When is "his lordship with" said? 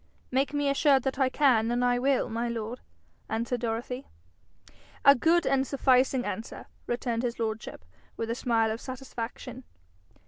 7.21-8.31